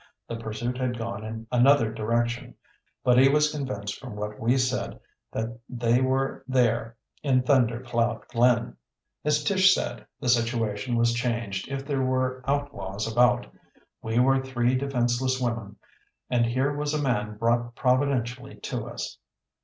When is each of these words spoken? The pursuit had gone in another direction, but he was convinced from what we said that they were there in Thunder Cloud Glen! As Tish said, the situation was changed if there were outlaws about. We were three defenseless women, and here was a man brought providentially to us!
The 0.27 0.35
pursuit 0.37 0.79
had 0.79 0.97
gone 0.97 1.23
in 1.23 1.45
another 1.51 1.93
direction, 1.93 2.55
but 3.03 3.19
he 3.19 3.29
was 3.29 3.51
convinced 3.51 3.99
from 3.99 4.15
what 4.15 4.39
we 4.39 4.57
said 4.57 4.99
that 5.31 5.59
they 5.69 6.01
were 6.01 6.43
there 6.47 6.97
in 7.21 7.43
Thunder 7.43 7.79
Cloud 7.83 8.27
Glen! 8.29 8.77
As 9.23 9.43
Tish 9.43 9.75
said, 9.75 10.07
the 10.19 10.27
situation 10.27 10.95
was 10.95 11.13
changed 11.13 11.67
if 11.67 11.85
there 11.85 12.01
were 12.01 12.43
outlaws 12.49 13.05
about. 13.05 13.45
We 14.01 14.17
were 14.17 14.41
three 14.43 14.73
defenseless 14.73 15.39
women, 15.39 15.75
and 16.31 16.47
here 16.47 16.75
was 16.75 16.95
a 16.95 16.99
man 16.99 17.37
brought 17.37 17.75
providentially 17.75 18.55
to 18.61 18.87
us! 18.89 19.19